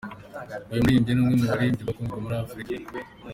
Uyu 0.71 0.81
muririmbyi 0.83 1.11
ni 1.13 1.21
umwe 1.21 1.35
mu 1.39 1.45
baririmbyi 1.51 1.83
bakunzwe 1.87 2.17
muri 2.23 2.35
Afurika. 2.43 2.77